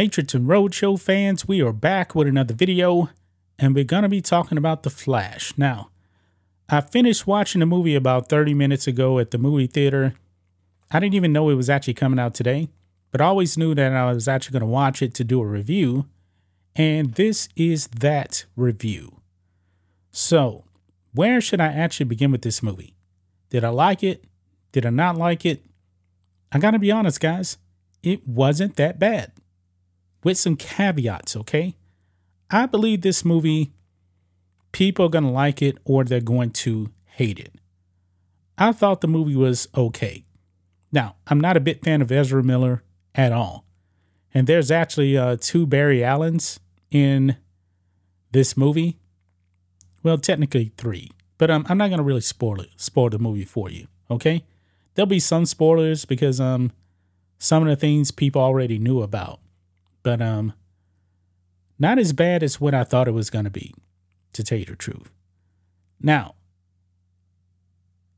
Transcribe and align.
Matrix 0.00 0.32
and 0.32 0.48
Roadshow 0.48 0.98
fans, 0.98 1.46
we 1.46 1.60
are 1.60 1.74
back 1.74 2.14
with 2.14 2.26
another 2.26 2.54
video, 2.54 3.10
and 3.58 3.74
we're 3.74 3.84
going 3.84 4.04
to 4.04 4.08
be 4.08 4.22
talking 4.22 4.56
about 4.56 4.82
The 4.82 4.88
Flash. 4.88 5.52
Now, 5.58 5.90
I 6.70 6.80
finished 6.80 7.26
watching 7.26 7.58
the 7.58 7.66
movie 7.66 7.94
about 7.94 8.30
30 8.30 8.54
minutes 8.54 8.86
ago 8.86 9.18
at 9.18 9.30
the 9.30 9.36
movie 9.36 9.66
theater. 9.66 10.14
I 10.90 11.00
didn't 11.00 11.16
even 11.16 11.34
know 11.34 11.50
it 11.50 11.54
was 11.54 11.68
actually 11.68 11.92
coming 11.92 12.18
out 12.18 12.32
today, 12.32 12.70
but 13.10 13.20
I 13.20 13.26
always 13.26 13.58
knew 13.58 13.74
that 13.74 13.92
I 13.92 14.10
was 14.10 14.26
actually 14.26 14.54
going 14.54 14.70
to 14.70 14.74
watch 14.74 15.02
it 15.02 15.12
to 15.16 15.22
do 15.22 15.42
a 15.42 15.44
review, 15.44 16.06
and 16.74 17.12
this 17.12 17.50
is 17.54 17.88
that 17.88 18.46
review. 18.56 19.20
So, 20.12 20.64
where 21.12 21.42
should 21.42 21.60
I 21.60 21.66
actually 21.66 22.06
begin 22.06 22.32
with 22.32 22.40
this 22.40 22.62
movie? 22.62 22.94
Did 23.50 23.64
I 23.64 23.68
like 23.68 24.02
it? 24.02 24.24
Did 24.72 24.86
I 24.86 24.90
not 24.90 25.18
like 25.18 25.44
it? 25.44 25.62
I 26.52 26.58
got 26.58 26.70
to 26.70 26.78
be 26.78 26.90
honest, 26.90 27.20
guys 27.20 27.58
it 28.02 28.26
wasn't 28.26 28.76
that 28.76 28.98
bad. 28.98 29.32
With 30.22 30.38
some 30.38 30.56
caveats, 30.56 31.36
okay? 31.36 31.76
I 32.50 32.66
believe 32.66 33.02
this 33.02 33.24
movie, 33.24 33.72
people 34.72 35.06
are 35.06 35.10
going 35.10 35.24
to 35.24 35.30
like 35.30 35.62
it 35.62 35.78
or 35.84 36.04
they're 36.04 36.20
going 36.20 36.50
to 36.50 36.90
hate 37.04 37.38
it. 37.38 37.52
I 38.58 38.72
thought 38.72 39.00
the 39.00 39.08
movie 39.08 39.36
was 39.36 39.68
okay. 39.74 40.24
Now, 40.92 41.16
I'm 41.28 41.40
not 41.40 41.56
a 41.56 41.60
big 41.60 41.82
fan 41.82 42.02
of 42.02 42.12
Ezra 42.12 42.42
Miller 42.42 42.82
at 43.14 43.32
all. 43.32 43.64
And 44.34 44.46
there's 44.46 44.70
actually 44.70 45.16
uh, 45.16 45.36
two 45.40 45.66
Barry 45.66 46.04
Allens 46.04 46.60
in 46.90 47.36
this 48.32 48.56
movie. 48.56 48.98
Well, 50.02 50.18
technically 50.18 50.72
three, 50.76 51.10
but 51.36 51.50
um, 51.50 51.66
I'm 51.68 51.78
not 51.78 51.90
gonna 51.90 52.02
really 52.02 52.20
spoil 52.20 52.60
it, 52.60 52.70
spoil 52.76 53.10
the 53.10 53.18
movie 53.18 53.44
for 53.44 53.70
you. 53.70 53.86
Okay, 54.10 54.44
there'll 54.94 55.06
be 55.06 55.20
some 55.20 55.46
spoilers 55.46 56.04
because 56.04 56.40
um, 56.40 56.72
some 57.38 57.62
of 57.62 57.68
the 57.68 57.76
things 57.76 58.10
people 58.10 58.40
already 58.40 58.78
knew 58.78 59.02
about, 59.02 59.39
but 60.02 60.20
um, 60.20 60.52
not 61.78 61.98
as 61.98 62.12
bad 62.12 62.42
as 62.42 62.60
what 62.60 62.74
I 62.74 62.84
thought 62.84 63.08
it 63.08 63.12
was 63.12 63.30
going 63.30 63.44
to 63.44 63.50
be, 63.50 63.74
to 64.32 64.44
tell 64.44 64.58
you 64.58 64.66
the 64.66 64.76
truth. 64.76 65.10
Now, 66.00 66.34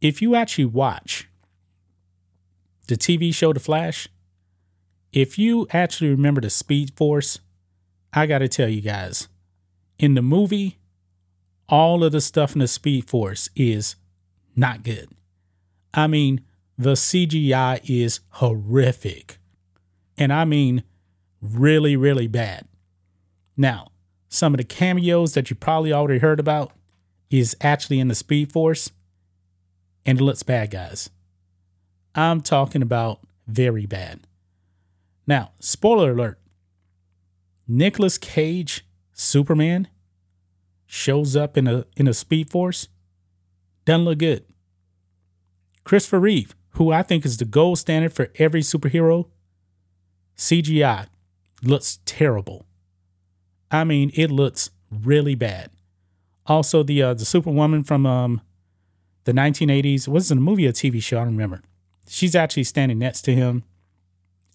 if 0.01 0.21
you 0.21 0.35
actually 0.35 0.67
watch 0.67 1.29
the 2.89 2.97
TV 2.97 3.35
show 3.35 3.53
The 3.53 3.61
Flash, 3.61 4.09
if 5.13 5.39
you 5.39 5.67
actually 5.71 6.11
remember 6.11 6.41
the 6.41 6.51
Speed 6.51 6.93
Force, 6.97 7.39
I 8.13 8.27
got 8.27 8.39
to 8.39 8.49
tell 8.49 8.69
you 8.69 8.81
guys, 8.81 9.29
in 9.99 10.15
the 10.15 10.23
movie, 10.23 10.79
all 11.69 12.03
of 12.03 12.13
the 12.13 12.21
stuff 12.21 12.55
in 12.55 12.59
the 12.59 12.69
Speed 12.69 13.09
Force 13.09 13.49
is 13.55 13.97
not 14.57 14.83
good. 14.83 15.09
I 15.95 16.07
mean, 16.07 16.43
the 16.77 16.93
CGI 16.93 17.81
is 17.85 18.21
horrific. 18.31 19.39
And 20.19 20.33
I 20.33 20.45
mean 20.45 20.83
really, 21.43 21.97
really 21.97 22.29
bad. 22.29 22.67
Now, 23.57 23.89
some 24.29 24.55
of 24.55 24.59
the 24.59 24.65
cameos 24.65 25.35
that 25.35 25.51
you 25.51 25.57
probably 25.57 25.93
already 25.93 26.21
heard 26.21 26.41
about 26.41 26.73
is 27.31 27.57
actually 27.61 27.99
in 27.99 28.09
the 28.09 28.15
Speed 28.15 28.53
Force, 28.53 28.91
and 30.07 30.19
it 30.19 30.25
looks 30.25 30.43
bad, 30.43 30.71
guys. 30.71 31.11
I'm 32.15 32.41
talking 32.41 32.83
about 32.83 33.21
very 33.47 33.87
bad. 33.87 34.21
Now, 35.27 35.53
spoiler 35.61 36.13
alert 36.13 36.39
Nicolas 37.67 38.19
Cage, 38.19 38.87
Superman, 39.13 39.89
shows 40.87 41.37
up 41.37 41.57
in 41.57 41.67
a 41.67 41.87
in 41.97 42.07
a 42.07 42.15
Speed 42.15 42.51
Force. 42.51 42.89
Doesn't 43.85 44.05
look 44.05 44.19
good. 44.19 44.45
Christopher 45.85 46.21
Reeve, 46.21 46.55
who 46.71 46.93
I 46.93 47.03
think 47.03 47.25
is 47.25 47.39
the 47.39 47.45
gold 47.45 47.79
standard 47.79 48.13
for 48.13 48.31
every 48.37 48.61
superhero, 48.61 49.29
CGI 50.37 51.07
looks 51.63 51.99
terrible. 52.05 52.67
I 53.71 53.85
mean, 53.85 54.11
it 54.15 54.31
looks 54.31 54.71
really 54.91 55.35
bad. 55.35 55.71
Also, 56.47 56.83
the 56.83 57.03
uh, 57.03 57.15
the 57.15 57.25
Superwoman 57.25 57.85
from 57.85 58.05
um, 58.05 58.41
the 59.25 59.33
1980s 59.33 60.09
was 60.09 60.31
it 60.31 60.39
a 60.39 60.41
movie 60.41 60.67
or 60.67 60.73
TV 60.73 61.03
show? 61.03 61.19
I 61.19 61.25
don't 61.25 61.33
remember. 61.33 61.63
She's 62.09 62.35
actually 62.35 62.65
standing 62.65 62.99
next 62.99 63.23
to 63.23 63.35
him, 63.35 63.63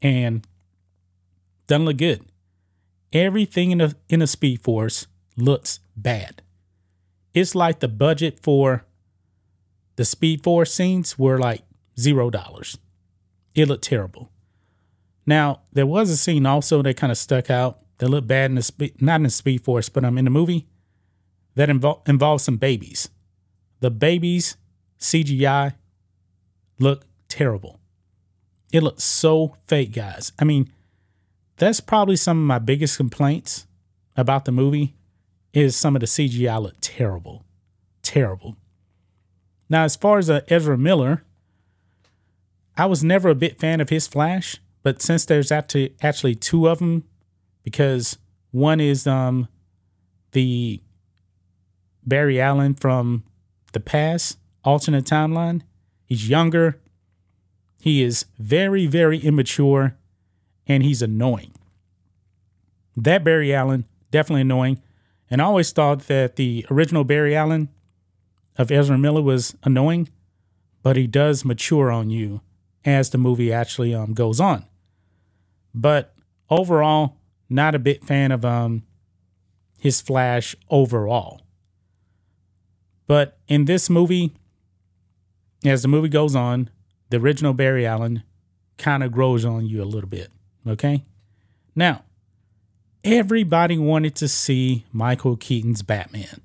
and 0.01 0.45
doesn't 1.67 1.85
look 1.85 1.97
good. 1.97 2.25
Everything 3.13 3.71
in 3.71 3.77
the 3.77 3.95
in 4.09 4.19
the 4.19 4.27
Speed 4.27 4.63
Force 4.63 5.07
looks 5.37 5.79
bad. 5.95 6.41
It's 7.33 7.55
like 7.55 7.79
the 7.79 7.87
budget 7.87 8.39
for 8.41 8.85
the 9.95 10.05
Speed 10.05 10.43
Force 10.43 10.73
scenes 10.73 11.17
were 11.17 11.39
like 11.39 11.63
zero 11.97 12.29
dollars. 12.29 12.77
It 13.55 13.67
looked 13.67 13.85
terrible. 13.85 14.29
Now, 15.27 15.59
there 15.73 15.85
was 15.85 16.09
a 16.09 16.17
scene 16.17 16.45
also 16.45 16.81
that 16.81 16.95
kind 16.95 17.11
of 17.11 17.17
stuck 17.17 17.51
out 17.51 17.79
that 17.97 18.07
looked 18.07 18.27
bad 18.27 18.49
in 18.49 18.55
the 18.55 18.61
speed, 18.61 19.01
not 19.01 19.17
in 19.17 19.23
the 19.23 19.29
Speed 19.29 19.63
Force, 19.63 19.89
but 19.89 20.05
um, 20.05 20.17
in 20.17 20.25
the 20.25 20.31
movie 20.31 20.67
that 21.55 21.69
invo- 21.69 22.07
involved 22.07 22.43
some 22.43 22.55
babies. 22.55 23.09
The 23.81 23.91
babies 23.91 24.55
CGI 24.99 25.73
look 26.79 27.05
terrible. 27.27 27.79
It 28.71 28.83
looks 28.83 29.03
so 29.03 29.57
fake, 29.67 29.93
guys. 29.93 30.31
I 30.39 30.45
mean, 30.45 30.71
that's 31.57 31.79
probably 31.79 32.15
some 32.15 32.37
of 32.39 32.45
my 32.45 32.59
biggest 32.59 32.97
complaints 32.97 33.67
about 34.15 34.45
the 34.45 34.51
movie 34.51 34.95
is 35.53 35.75
some 35.75 35.95
of 35.95 35.99
the 35.99 36.05
CGI 36.05 36.61
look 36.61 36.75
terrible. 36.79 37.43
Terrible. 38.01 38.55
Now, 39.69 39.83
as 39.83 39.95
far 39.95 40.19
as 40.19 40.29
uh, 40.29 40.41
Ezra 40.47 40.77
Miller, 40.77 41.23
I 42.77 42.85
was 42.85 43.03
never 43.03 43.29
a 43.29 43.35
big 43.35 43.57
fan 43.57 43.81
of 43.81 43.89
his 43.89 44.07
Flash, 44.07 44.57
but 44.87 45.01
since 45.01 45.25
there's 45.25 45.51
actually 45.51 45.93
actually 46.01 46.33
two 46.33 46.69
of 46.69 46.79
them, 46.79 47.03
because 47.61 48.17
one 48.51 48.79
is 48.79 49.05
um 49.05 49.49
the 50.31 50.81
Barry 52.05 52.39
Allen 52.39 52.73
from 52.73 53.25
the 53.73 53.81
past 53.81 54.37
alternate 54.63 55.03
timeline. 55.03 55.63
He's 56.05 56.29
younger. 56.29 56.79
He 57.81 58.01
is 58.01 58.27
very 58.39 58.85
very 58.85 59.17
immature, 59.19 59.97
and 60.65 60.83
he's 60.83 61.01
annoying. 61.01 61.51
That 62.95 63.25
Barry 63.25 63.53
Allen 63.53 63.83
definitely 64.09 64.43
annoying, 64.43 64.81
and 65.29 65.41
I 65.41 65.43
always 65.43 65.73
thought 65.73 66.07
that 66.07 66.37
the 66.37 66.65
original 66.71 67.03
Barry 67.03 67.35
Allen 67.35 67.67
of 68.57 68.71
Ezra 68.71 68.97
Miller 68.97 69.21
was 69.21 69.53
annoying, 69.63 70.07
but 70.81 70.95
he 70.95 71.07
does 71.07 71.43
mature 71.43 71.91
on 71.91 72.09
you 72.09 72.39
as 72.85 73.09
the 73.09 73.17
movie 73.17 73.51
actually 73.51 73.93
um, 73.93 74.13
goes 74.13 74.39
on. 74.39 74.63
But 75.73 76.13
overall, 76.49 77.17
not 77.49 77.75
a 77.75 77.79
big 77.79 78.03
fan 78.03 78.31
of 78.31 78.43
um, 78.43 78.83
his 79.79 80.01
Flash 80.01 80.55
overall. 80.69 81.41
But 83.07 83.37
in 83.47 83.65
this 83.65 83.89
movie, 83.89 84.33
as 85.63 85.81
the 85.81 85.87
movie 85.87 86.09
goes 86.09 86.35
on, 86.35 86.69
the 87.09 87.17
original 87.17 87.53
Barry 87.53 87.85
Allen 87.85 88.23
kind 88.77 89.03
of 89.03 89.11
grows 89.11 89.45
on 89.45 89.65
you 89.65 89.81
a 89.81 89.85
little 89.85 90.09
bit. 90.09 90.29
Okay? 90.67 91.05
Now, 91.75 92.03
everybody 93.03 93.77
wanted 93.77 94.15
to 94.15 94.27
see 94.27 94.85
Michael 94.91 95.37
Keaton's 95.37 95.81
Batman. 95.83 96.41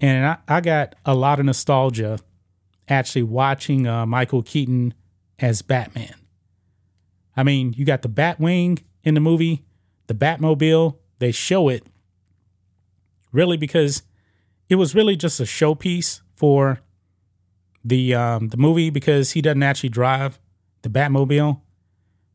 And 0.00 0.26
I, 0.26 0.38
I 0.48 0.60
got 0.60 0.94
a 1.04 1.14
lot 1.14 1.38
of 1.38 1.46
nostalgia 1.46 2.18
actually 2.88 3.22
watching 3.22 3.86
uh, 3.86 4.04
Michael 4.04 4.42
Keaton 4.42 4.94
as 5.38 5.62
Batman. 5.62 6.14
I 7.36 7.42
mean, 7.42 7.74
you 7.76 7.84
got 7.84 8.02
the 8.02 8.08
Batwing 8.08 8.82
in 9.04 9.14
the 9.14 9.20
movie, 9.20 9.64
the 10.06 10.14
Batmobile, 10.14 10.96
they 11.18 11.32
show 11.32 11.68
it 11.68 11.86
really 13.32 13.56
because 13.56 14.02
it 14.68 14.76
was 14.76 14.94
really 14.94 15.16
just 15.16 15.38
a 15.40 15.44
showpiece 15.44 16.22
for 16.34 16.80
the 17.84 18.14
um, 18.14 18.48
the 18.48 18.56
movie 18.56 18.90
because 18.90 19.32
he 19.32 19.42
doesn't 19.42 19.62
actually 19.62 19.90
drive 19.90 20.40
the 20.82 20.88
Batmobile, 20.88 21.60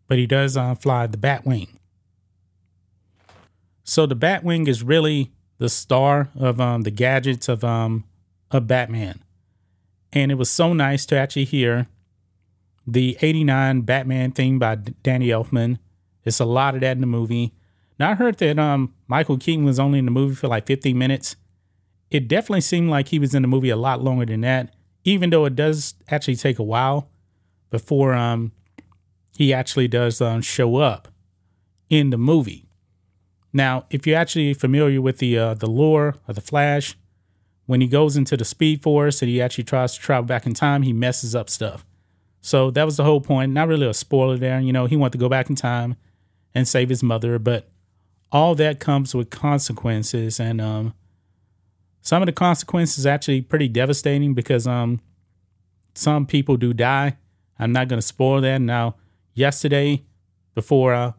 but 0.07 0.17
he 0.17 0.25
does 0.25 0.55
uh, 0.55 0.75
fly 0.75 1.07
the 1.07 1.17
Batwing. 1.17 1.69
So 3.83 4.05
the 4.05 4.15
Batwing 4.15 4.67
is 4.67 4.83
really 4.83 5.33
the 5.57 5.67
star 5.69 6.29
of 6.35 6.61
um, 6.61 6.83
the 6.83 6.91
gadgets 6.91 7.49
of 7.49 7.63
um, 7.63 8.05
of 8.49 8.67
Batman, 8.67 9.23
and 10.13 10.31
it 10.31 10.35
was 10.35 10.49
so 10.49 10.71
nice 10.71 11.05
to 11.07 11.17
actually 11.17 11.45
hear 11.45 11.87
the 12.85 13.17
89 13.21 13.81
Batman 13.81 14.31
theme 14.31 14.59
by 14.59 14.75
Danny 14.75 15.27
Elfman. 15.27 15.77
It's 16.23 16.39
a 16.39 16.45
lot 16.45 16.75
of 16.75 16.81
that 16.81 16.97
in 16.97 17.01
the 17.01 17.07
movie. 17.07 17.53
Now 17.99 18.11
I 18.11 18.13
heard 18.15 18.37
that 18.39 18.57
um, 18.57 18.93
Michael 19.07 19.37
Keaton 19.37 19.65
was 19.65 19.79
only 19.79 19.99
in 19.99 20.05
the 20.05 20.11
movie 20.11 20.35
for 20.35 20.47
like 20.47 20.65
15 20.65 20.97
minutes. 20.97 21.35
It 22.09 22.27
definitely 22.27 22.61
seemed 22.61 22.89
like 22.89 23.09
he 23.09 23.19
was 23.19 23.33
in 23.33 23.41
the 23.41 23.47
movie 23.47 23.69
a 23.69 23.77
lot 23.77 24.01
longer 24.01 24.25
than 24.25 24.41
that, 24.41 24.73
even 25.03 25.29
though 25.29 25.45
it 25.45 25.55
does 25.55 25.93
actually 26.09 26.35
take 26.35 26.59
a 26.59 26.63
while 26.63 27.09
before 27.69 28.13
um, 28.13 28.51
he 29.37 29.53
actually 29.53 29.87
does 29.87 30.21
um, 30.21 30.41
show 30.41 30.77
up 30.77 31.07
in 31.89 32.09
the 32.09 32.17
movie. 32.17 32.67
Now, 33.53 33.85
if 33.89 34.05
you're 34.07 34.17
actually 34.17 34.53
familiar 34.53 35.01
with 35.01 35.17
the 35.17 35.37
uh, 35.37 35.53
the 35.53 35.69
lore 35.69 36.15
of 36.27 36.35
the 36.35 36.41
Flash, 36.41 36.95
when 37.65 37.81
he 37.81 37.87
goes 37.87 38.17
into 38.17 38.37
the 38.37 38.45
Speed 38.45 38.81
Force 38.81 39.21
and 39.21 39.29
he 39.29 39.41
actually 39.41 39.65
tries 39.65 39.93
to 39.93 39.99
travel 39.99 40.25
back 40.25 40.45
in 40.45 40.53
time, 40.53 40.83
he 40.83 40.93
messes 40.93 41.35
up 41.35 41.49
stuff. 41.49 41.85
So 42.41 42.71
that 42.71 42.85
was 42.85 42.97
the 42.97 43.03
whole 43.03 43.21
point. 43.21 43.51
Not 43.51 43.67
really 43.67 43.87
a 43.87 43.93
spoiler 43.93 44.37
there. 44.37 44.59
You 44.59 44.73
know, 44.73 44.87
he 44.87 44.97
wanted 44.97 45.13
to 45.13 45.17
go 45.19 45.29
back 45.29 45.49
in 45.49 45.55
time 45.55 45.95
and 46.53 46.67
save 46.67 46.89
his 46.89 47.03
mother, 47.03 47.39
but 47.39 47.69
all 48.31 48.55
that 48.55 48.79
comes 48.79 49.13
with 49.13 49.29
consequences 49.29 50.39
and 50.39 50.61
um 50.61 50.93
some 52.01 52.21
of 52.21 52.25
the 52.25 52.31
consequences 52.31 53.05
actually 53.05 53.41
pretty 53.41 53.67
devastating 53.67 54.33
because 54.33 54.65
um 54.65 54.99
some 55.93 56.25
people 56.25 56.57
do 56.57 56.73
die. 56.73 57.17
I'm 57.59 57.71
not 57.71 57.87
gonna 57.87 58.01
spoil 58.01 58.41
that. 58.41 58.59
Now, 58.61 58.95
yesterday, 59.33 60.03
before 60.55 60.93
uh, 60.93 61.11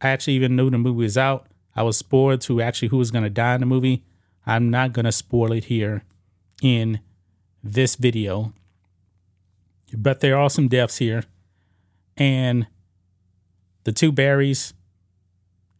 I 0.00 0.08
actually 0.08 0.34
even 0.34 0.56
knew 0.56 0.70
the 0.70 0.78
movie 0.78 1.02
was 1.02 1.18
out, 1.18 1.46
I 1.74 1.82
was 1.82 1.96
spoiled 1.96 2.40
to 2.42 2.62
actually 2.62 2.88
who 2.88 2.96
was 2.96 3.10
gonna 3.10 3.28
die 3.30 3.54
in 3.54 3.60
the 3.60 3.66
movie. 3.66 4.04
I'm 4.46 4.70
not 4.70 4.92
gonna 4.92 5.12
spoil 5.12 5.52
it 5.52 5.64
here 5.64 6.04
in 6.62 7.00
this 7.62 7.96
video. 7.96 8.54
But 9.92 10.20
there 10.20 10.38
are 10.38 10.50
some 10.50 10.68
deaths 10.68 10.98
here. 10.98 11.24
And 12.16 12.66
the 13.84 13.92
two 13.92 14.12
Barrys 14.12 14.74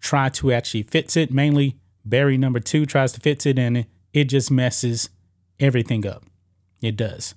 try 0.00 0.28
to 0.30 0.52
actually 0.52 0.84
fix 0.84 1.16
it. 1.16 1.32
Mainly, 1.32 1.76
Barry 2.04 2.38
number 2.38 2.60
two 2.60 2.86
tries 2.86 3.12
to 3.12 3.20
fix 3.20 3.44
it 3.44 3.58
and 3.58 3.86
it 4.12 4.24
just 4.24 4.50
messes 4.50 5.10
everything 5.60 6.06
up. 6.06 6.24
It 6.80 6.96
does. 6.96 7.34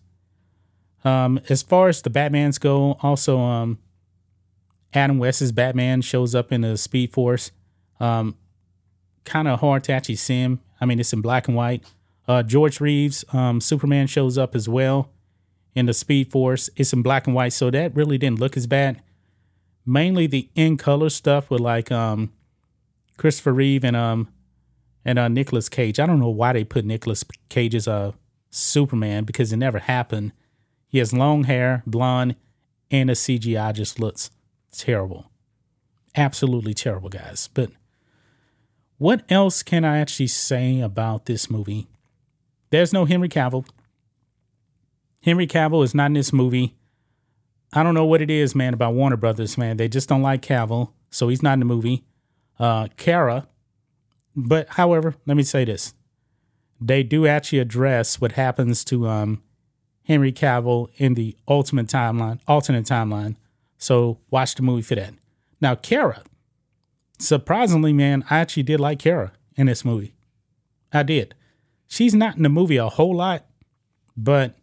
Um, 1.04 1.40
as 1.50 1.64
far 1.64 1.90
as 1.90 2.02
the 2.02 2.12
Batmans 2.12 2.60
go, 2.60 2.98
also 3.02 3.40
um, 3.40 3.80
Adam 4.94 5.18
West's 5.18 5.52
Batman 5.52 6.02
shows 6.02 6.36
up 6.36 6.52
in 6.52 6.62
the 6.62 6.78
Speed 6.78 7.12
Force. 7.12 7.52
Um, 8.00 8.36
kind 9.26 9.48
of 9.48 9.60
hard 9.60 9.84
to 9.86 9.94
actually 9.94 10.16
see 10.16 10.42
him. 10.42 10.62
I 10.80 10.86
mean, 10.86 11.00
it's 11.00 11.12
in 11.12 11.22
black 11.22 11.48
and 11.48 11.58
white. 11.58 11.84
Uh, 12.28 12.44
George 12.44 12.80
Reeves, 12.80 13.26
um, 13.34 13.60
Superman 13.60 14.08
shows 14.08 14.38
up 14.38 14.56
as 14.56 14.70
well 14.70 15.10
in 15.76 15.86
the 15.86 15.94
Speed 15.94 16.32
Force. 16.32 16.70
It's 16.76 16.94
in 16.94 17.02
black 17.02 17.28
and 17.28 17.36
white, 17.36 17.54
so 17.54 17.70
that 17.72 17.96
really 17.96 18.18
didn't 18.18 18.40
look 18.40 18.58
as 18.58 18.68
bad. 18.68 19.02
Mainly 19.86 20.28
the 20.28 20.50
in 20.56 20.78
color 20.78 21.10
stuff 21.10 21.50
with 21.50 21.62
like 21.62 21.92
um, 21.92 22.32
Christopher 23.18 23.54
Reeve 23.54 23.84
and 23.84 23.96
um 23.96 24.30
and 25.04 25.18
uh, 25.18 25.28
Nicolas 25.28 25.70
Cage. 25.70 26.00
I 26.00 26.06
don't 26.06 26.20
know 26.20 26.30
why 26.30 26.54
they 26.54 26.64
put 26.64 26.86
Nicolas 26.86 27.24
Cage 27.50 27.74
as 27.74 27.88
a 27.88 28.14
Superman 28.50 29.24
because 29.24 29.52
it 29.52 29.58
never 29.58 29.80
happened. 29.80 30.34
He 30.88 31.00
has 31.00 31.14
long 31.14 31.46
hair, 31.46 31.84
blonde, 31.86 32.36
and 32.92 33.10
the 33.10 33.14
CGI 33.14 33.74
just 33.74 34.00
looks 34.00 34.30
terrible. 34.72 35.32
Absolutely 36.16 36.74
terrible, 36.74 37.10
guys. 37.10 37.50
But 37.54 37.72
what 38.98 39.24
else 39.30 39.64
can 39.64 39.86
I 39.86 40.00
actually 40.00 40.28
say 40.28 40.82
about 40.82 41.26
this 41.26 41.50
movie? 41.50 41.88
There's 42.70 42.94
no 42.94 43.06
Henry 43.06 43.30
Cavill. 43.30 43.66
Henry 45.24 45.48
Cavill 45.48 45.84
is 45.84 45.94
not 45.94 46.08
in 46.08 46.14
this 46.14 46.34
movie. 46.34 46.76
I 47.74 47.84
don't 47.84 47.94
know 47.94 48.06
what 48.06 48.22
it 48.22 48.30
is, 48.30 48.56
man, 48.56 48.74
about 48.74 48.94
Warner 48.94 49.18
Brothers, 49.18 49.58
man. 49.58 49.78
They 49.78 49.88
just 49.88 50.10
don't 50.10 50.22
like 50.22 50.42
Cavill, 50.42 50.92
so 51.10 51.30
he's 51.30 51.44
not 51.44 51.54
in 51.54 51.60
the 51.60 51.66
movie. 51.66 52.04
Uh, 52.60 52.88
Kara, 52.98 53.48
but 54.36 54.68
however, 54.70 55.16
let 55.26 55.38
me 55.38 55.44
say 55.44 55.64
this: 55.64 55.94
they 56.80 57.04
do 57.04 57.28
actually 57.28 57.60
address 57.60 58.20
what 58.20 58.34
happens 58.34 58.84
to 58.86 59.08
um, 59.08 59.42
Henry 60.06 60.32
Cavill 60.32 60.90
in 60.98 61.14
the 61.14 61.38
ultimate 61.48 61.88
timeline, 61.88 62.40
alternate 62.48 62.86
timeline. 62.86 63.36
So 63.78 64.20
watch 64.30 64.56
the 64.56 64.64
movie 64.64 64.82
for 64.82 64.96
that. 64.96 65.14
Now, 65.60 65.76
Kara, 65.76 66.24
surprisingly, 67.20 67.94
man, 67.94 68.26
I 68.30 68.40
actually 68.40 68.64
did 68.64 68.80
like 68.80 69.00
Kara 69.00 69.32
in 69.56 69.68
this 69.68 69.86
movie. 69.86 70.14
I 70.92 71.04
did. 71.04 71.36
She's 71.88 72.14
not 72.14 72.36
in 72.38 72.44
the 72.44 72.50
movie 72.50 72.78
a 72.78 72.90
whole 72.90 73.16
lot, 73.16 73.46
but 74.18 74.56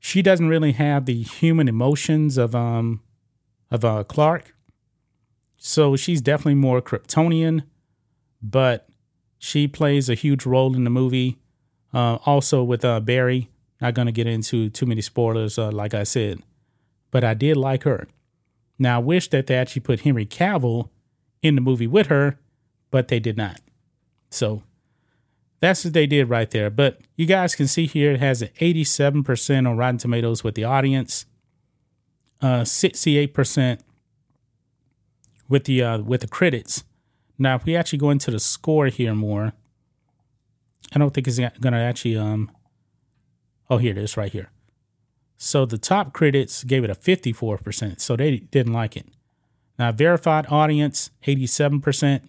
she 0.00 0.22
doesn't 0.22 0.48
really 0.48 0.72
have 0.72 1.04
the 1.04 1.22
human 1.22 1.68
emotions 1.68 2.36
of 2.38 2.54
um 2.54 3.02
of 3.70 3.84
uh, 3.84 4.02
Clark. 4.02 4.56
So 5.56 5.94
she's 5.94 6.20
definitely 6.22 6.54
more 6.54 6.80
Kryptonian, 6.80 7.64
but 8.42 8.88
she 9.38 9.68
plays 9.68 10.08
a 10.08 10.14
huge 10.14 10.44
role 10.46 10.74
in 10.74 10.84
the 10.84 10.90
movie. 10.90 11.38
Uh, 11.92 12.18
also 12.24 12.62
with 12.64 12.84
uh, 12.84 13.00
Barry. 13.00 13.50
Not 13.80 13.94
gonna 13.94 14.12
get 14.12 14.26
into 14.26 14.68
too 14.68 14.86
many 14.86 15.00
spoilers, 15.00 15.58
uh, 15.58 15.70
like 15.70 15.94
I 15.94 16.02
said, 16.04 16.42
but 17.10 17.24
I 17.24 17.32
did 17.34 17.56
like 17.56 17.84
her. 17.84 18.08
Now 18.78 18.96
I 18.96 18.98
wish 18.98 19.28
that 19.30 19.46
they 19.46 19.54
actually 19.56 19.80
put 19.80 20.00
Henry 20.00 20.26
Cavill 20.26 20.90
in 21.42 21.54
the 21.54 21.60
movie 21.62 21.86
with 21.86 22.08
her, 22.08 22.38
but 22.90 23.08
they 23.08 23.20
did 23.20 23.36
not. 23.38 23.60
So 24.28 24.62
that's 25.60 25.84
what 25.84 25.94
they 25.94 26.06
did 26.06 26.28
right 26.28 26.50
there. 26.50 26.70
But 26.70 27.00
you 27.16 27.26
guys 27.26 27.54
can 27.54 27.68
see 27.68 27.86
here 27.86 28.12
it 28.12 28.20
has 28.20 28.42
an 28.42 28.48
87% 28.60 29.68
on 29.68 29.76
Rotten 29.76 29.98
Tomatoes 29.98 30.42
with 30.42 30.54
the 30.54 30.64
audience, 30.64 31.26
uh, 32.40 32.62
68% 32.62 33.80
with 35.48 35.64
the 35.64 35.82
uh, 35.82 35.98
with 35.98 36.22
the 36.22 36.28
critics. 36.28 36.84
Now, 37.38 37.56
if 37.56 37.64
we 37.64 37.76
actually 37.76 37.98
go 37.98 38.10
into 38.10 38.30
the 38.30 38.38
score 38.38 38.86
here 38.86 39.14
more, 39.14 39.52
I 40.92 40.98
don't 40.98 41.12
think 41.12 41.28
it's 41.28 41.38
going 41.38 41.72
to 41.72 41.78
actually. 41.78 42.16
Um, 42.16 42.50
oh, 43.68 43.78
here 43.78 43.92
it 43.92 43.98
is, 43.98 44.16
right 44.16 44.32
here. 44.32 44.50
So 45.36 45.64
the 45.64 45.78
top 45.78 46.12
critics 46.12 46.64
gave 46.64 46.84
it 46.84 46.90
a 46.90 46.94
54%, 46.94 47.98
so 47.98 48.14
they 48.14 48.38
didn't 48.38 48.74
like 48.74 48.94
it. 48.94 49.06
Now, 49.78 49.90
verified 49.90 50.44
audience, 50.50 51.10
87%, 51.26 52.28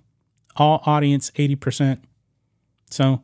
all 0.55 0.81
audience, 0.85 1.29
80%. 1.31 1.99
So 2.91 3.23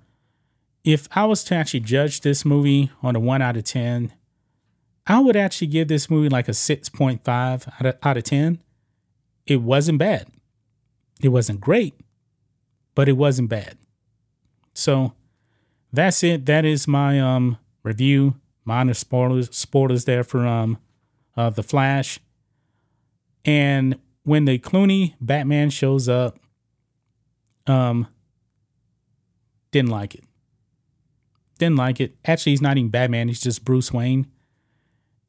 if 0.83 1.07
I 1.11 1.25
was 1.25 1.43
to 1.45 1.55
actually 1.55 1.81
judge 1.81 2.21
this 2.21 2.45
movie 2.45 2.91
on 3.03 3.15
a 3.15 3.19
1 3.19 3.41
out 3.41 3.57
of 3.57 3.65
10, 3.65 4.13
I 5.05 5.19
would 5.19 5.35
actually 5.35 5.67
give 5.67 5.87
this 5.87 6.09
movie 6.09 6.29
like 6.29 6.47
a 6.47 6.51
6.5 6.51 7.27
out 7.27 7.85
of, 7.85 7.95
out 8.01 8.17
of 8.17 8.23
10. 8.23 8.59
It 9.45 9.61
wasn't 9.61 9.99
bad. 9.99 10.27
It 11.21 11.29
wasn't 11.29 11.61
great, 11.61 11.95
but 12.95 13.09
it 13.09 13.13
wasn't 13.13 13.49
bad. 13.49 13.77
So 14.73 15.13
that's 15.91 16.23
it. 16.23 16.45
That 16.45 16.65
is 16.65 16.87
my 16.87 17.19
um 17.19 17.57
review. 17.83 18.35
Minor 18.65 18.93
spoilers 18.93 19.55
spoilers 19.55 20.05
there 20.05 20.23
for 20.23 20.45
um 20.45 20.77
uh 21.35 21.49
the 21.49 21.63
Flash. 21.63 22.19
And 23.45 23.97
when 24.23 24.45
the 24.45 24.59
Clooney 24.59 25.15
Batman 25.19 25.69
shows 25.69 26.07
up, 26.07 26.37
um 27.65 28.07
didn't 29.77 29.91
like 29.91 30.15
it. 30.15 30.23
Didn't 31.59 31.75
like 31.75 31.99
it. 31.99 32.15
Actually, 32.25 32.53
he's 32.53 32.61
not 32.61 32.77
even 32.77 32.89
Batman, 32.89 33.27
he's 33.27 33.41
just 33.41 33.63
Bruce 33.63 33.93
Wayne. 33.93 34.27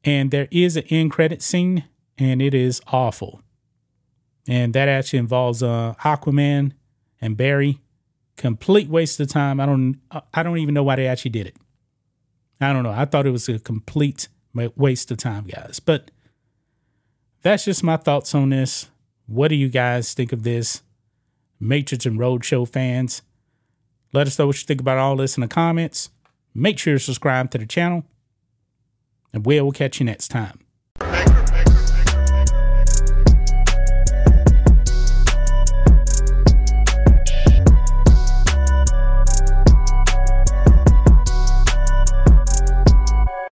And 0.03 0.31
there 0.31 0.47
is 0.49 0.75
an 0.75 0.85
end 0.89 1.11
credit 1.11 1.41
scene, 1.41 1.83
and 2.17 2.41
it 2.41 2.53
is 2.55 2.81
awful. 2.87 3.41
And 4.47 4.73
that 4.73 4.87
actually 4.87 5.19
involves 5.19 5.61
uh, 5.61 5.93
Aquaman 6.03 6.71
and 7.21 7.37
Barry. 7.37 7.79
Complete 8.37 8.87
waste 8.89 9.19
of 9.19 9.27
time. 9.27 9.59
I 9.59 9.65
don't 9.65 9.99
I 10.33 10.43
don't 10.43 10.57
even 10.57 10.73
know 10.73 10.83
why 10.83 10.95
they 10.95 11.07
actually 11.07 11.31
did 11.31 11.45
it. 11.45 11.57
I 12.61 12.73
don't 12.73 12.83
know. 12.83 12.91
I 12.91 13.05
thought 13.05 13.27
it 13.27 13.31
was 13.31 13.49
a 13.49 13.59
complete 13.59 14.29
waste 14.53 15.11
of 15.11 15.17
time, 15.17 15.45
guys. 15.45 15.79
But 15.79 16.09
that's 17.41 17.65
just 17.65 17.83
my 17.83 17.97
thoughts 17.97 18.33
on 18.33 18.49
this. 18.49 18.89
What 19.27 19.49
do 19.49 19.55
you 19.55 19.67
guys 19.67 20.13
think 20.13 20.31
of 20.31 20.43
this? 20.43 20.81
Matrix 21.59 22.05
and 22.05 22.17
Roadshow 22.17 22.67
fans. 22.67 23.21
Let 24.11 24.27
us 24.27 24.39
know 24.39 24.47
what 24.47 24.59
you 24.59 24.65
think 24.65 24.81
about 24.81 24.97
all 24.97 25.15
this 25.15 25.37
in 25.37 25.41
the 25.41 25.47
comments. 25.47 26.09
Make 26.53 26.79
sure 26.79 26.95
to 26.95 26.99
subscribe 26.99 27.51
to 27.51 27.57
the 27.57 27.65
channel, 27.65 28.05
and 29.33 29.45
we 29.45 29.61
will 29.61 29.71
catch 29.71 29.99
you 29.99 30.05
next 30.05 30.29
time. 30.29 30.59